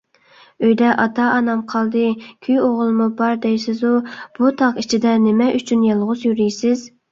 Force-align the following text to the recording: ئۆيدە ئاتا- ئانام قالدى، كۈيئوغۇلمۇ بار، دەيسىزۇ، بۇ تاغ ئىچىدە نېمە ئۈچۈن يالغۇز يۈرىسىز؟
ئۆيدە 0.67 0.93
ئاتا- 1.03 1.27
ئانام 1.33 1.61
قالدى، 1.73 2.05
كۈيئوغۇلمۇ 2.47 3.07
بار، 3.21 3.37
دەيسىزۇ، 3.45 3.93
بۇ 4.41 4.53
تاغ 4.65 4.83
ئىچىدە 4.85 5.15
نېمە 5.29 5.53
ئۈچۈن 5.61 5.87
يالغۇز 5.93 6.27
يۈرىسىز؟ 6.33 6.87